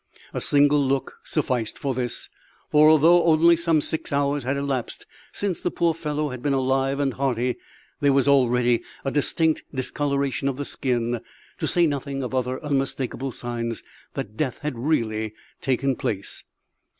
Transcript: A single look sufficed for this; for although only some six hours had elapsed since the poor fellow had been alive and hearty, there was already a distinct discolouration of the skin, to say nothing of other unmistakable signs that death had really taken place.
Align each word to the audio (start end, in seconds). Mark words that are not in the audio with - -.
A 0.33 0.41
single 0.41 0.79
look 0.79 1.19
sufficed 1.23 1.77
for 1.77 1.93
this; 1.93 2.27
for 2.71 2.89
although 2.89 3.23
only 3.23 3.55
some 3.55 3.81
six 3.81 4.11
hours 4.11 4.45
had 4.45 4.57
elapsed 4.57 5.05
since 5.31 5.61
the 5.61 5.69
poor 5.69 5.93
fellow 5.93 6.29
had 6.29 6.41
been 6.41 6.55
alive 6.55 6.99
and 6.99 7.13
hearty, 7.13 7.57
there 7.99 8.11
was 8.11 8.27
already 8.27 8.81
a 9.05 9.11
distinct 9.11 9.61
discolouration 9.71 10.47
of 10.47 10.57
the 10.57 10.65
skin, 10.65 11.21
to 11.59 11.67
say 11.67 11.85
nothing 11.85 12.23
of 12.23 12.33
other 12.33 12.59
unmistakable 12.63 13.31
signs 13.31 13.83
that 14.15 14.35
death 14.35 14.57
had 14.63 14.75
really 14.75 15.35
taken 15.61 15.95
place. 15.95 16.45